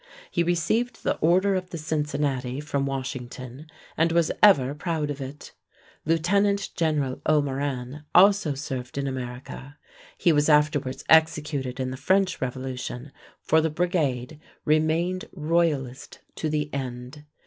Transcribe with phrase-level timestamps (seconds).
[0.31, 5.51] He received the order of the Cincinnati from Washington and was ever proud of it.
[6.05, 9.77] Lieutenant General O'Moran also served in America.
[10.17, 13.11] He was afterwards executed in the French Revolution,
[13.43, 17.25] for the "Brigade" remained royalist to the end.